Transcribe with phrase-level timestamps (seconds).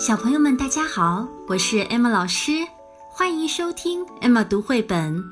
[0.00, 2.66] 小朋友们，大家好，我是 Emma 老师，
[3.10, 5.22] 欢迎收听 Emma 读绘本。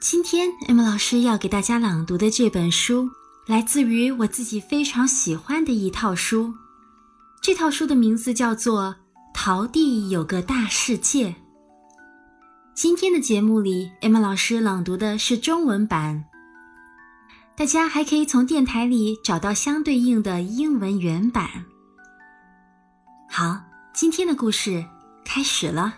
[0.00, 3.10] 今天 Emma 老师要给大家朗读的这本书，
[3.48, 6.54] 来自于我自己非常喜欢的一套书。
[7.42, 8.82] 这套书的名字叫做
[9.34, 11.30] 《桃地有个大世界》。
[12.76, 16.24] 今天的节目里，Emma 老师朗读的是中文版，
[17.56, 21.48] 大家还可以从电台里找到相对应的英文原版。
[23.28, 23.62] 好。
[23.94, 24.84] 今天的故事
[25.24, 25.94] 开始了。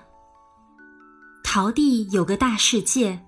[1.42, 3.26] 桃地有个大世界，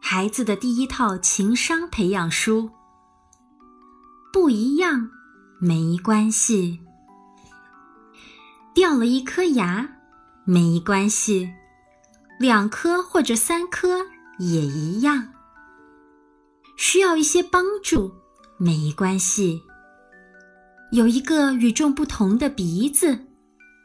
[0.00, 2.70] 孩子的第一套情商培养书。
[4.32, 5.08] 不一样
[5.60, 6.80] 没关系，
[8.74, 9.88] 掉了一颗牙
[10.44, 11.52] 没关系，
[12.40, 14.06] 两颗或者三颗
[14.38, 15.32] 也一样。
[16.76, 18.12] 需要一些帮助
[18.58, 19.62] 没关系，
[20.92, 23.25] 有一个与众不同的鼻子。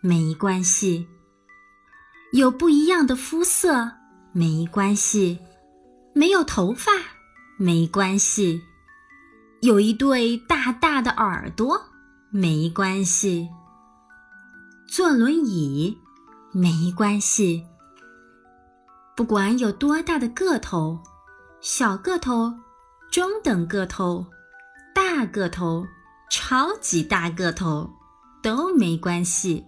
[0.04, 1.08] 没关系，
[2.32, 3.92] 有不一样的肤色
[4.32, 5.38] 没关系，
[6.16, 6.92] 没有头发
[7.60, 8.64] 没关系，
[9.62, 11.80] 有一对大大的耳朵
[12.32, 13.48] 没关系，
[14.88, 15.96] 坐轮椅
[16.52, 17.64] 没关系。
[19.16, 21.00] 不管有多大的个头，
[21.62, 22.52] 小个头、
[23.12, 24.26] 中等个头、
[24.96, 25.86] 大个头、
[26.32, 27.88] 超级大个头
[28.42, 29.68] 都没关系。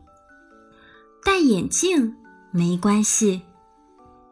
[1.25, 2.17] 戴眼镜
[2.51, 3.41] 没关系，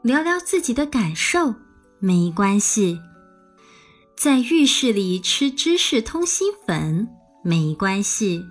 [0.02, 1.56] 聊聊自己的感受
[2.00, 3.00] 没关系，
[4.18, 7.08] 在浴室里吃芝士通心粉
[7.46, 8.44] 没关系，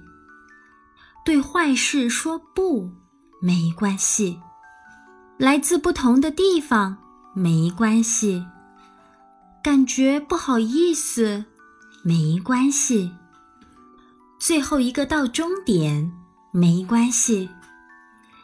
[1.22, 2.90] 对坏事说不
[3.42, 4.40] 没关系，
[5.36, 6.96] 来自不同的地方
[7.34, 8.46] 没关系，
[9.62, 11.44] 感觉不好意思
[12.02, 13.12] 没关系，
[14.38, 16.10] 最后一个到终点
[16.52, 17.50] 没关系。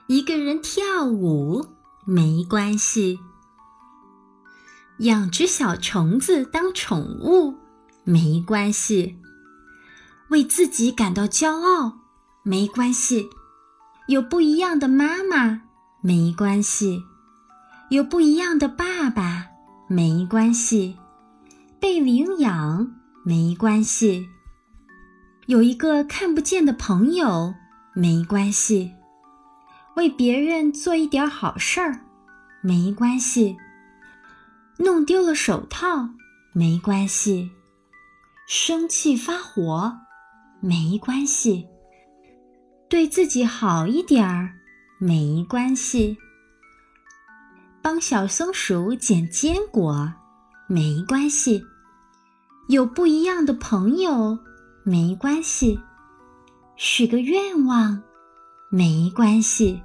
[0.08, 1.66] 一个人跳舞
[2.04, 3.18] 没关系，
[4.98, 7.56] 养只小虫子当宠物
[8.04, 9.16] 没关系，
[10.28, 11.98] 为自己感到骄傲
[12.44, 13.28] 没关系，
[14.06, 15.62] 有不一样的妈妈
[16.00, 17.02] 没关系，
[17.90, 19.46] 有不一样的爸爸
[19.88, 20.96] 没关系，
[21.80, 24.28] 被领养没关系，
[25.46, 27.56] 有一个看不见的朋友
[27.92, 28.92] 没关系。
[29.96, 32.00] 为别人做一点好事儿，
[32.60, 33.56] 没关系；
[34.78, 36.10] 弄丢了手套，
[36.52, 37.50] 没关系；
[38.46, 39.96] 生气发火，
[40.60, 41.66] 没关系；
[42.90, 44.52] 对自己好一点儿，
[44.98, 46.18] 没关系；
[47.80, 50.12] 帮小松鼠捡坚果，
[50.68, 51.62] 没关系；
[52.68, 54.38] 有不一样的朋友，
[54.84, 55.80] 没关系；
[56.76, 58.02] 许个愿望。
[58.70, 59.82] 没关系，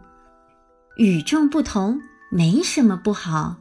[0.97, 3.57] 与众不同没什么不好。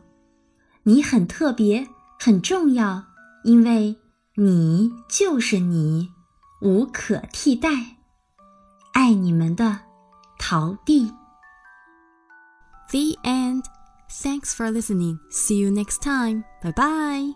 [0.85, 1.87] 你很特别，
[2.19, 3.05] 很重要，
[3.45, 3.97] 因为
[4.37, 6.11] 你就是你，
[6.63, 7.69] 无可替代。
[8.93, 9.81] 爱你们的
[10.39, 11.13] 陶地。
[12.91, 13.65] The end.
[14.09, 15.19] Thanks for listening.
[15.31, 16.43] See you next time.
[16.61, 17.35] Bye bye.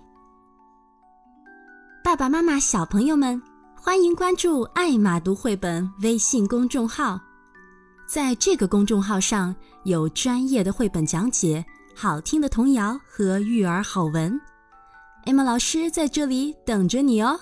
[2.02, 3.40] 爸爸妈妈、小朋友们，
[3.76, 7.20] 欢迎关注“爱马读绘本”微信公众号。
[8.06, 9.54] 在这个公众号上
[9.84, 14.38] 有专业的绘本讲解、好听的童谣和育儿好文，
[15.24, 17.40] 艾玛老师在这里等着你哦。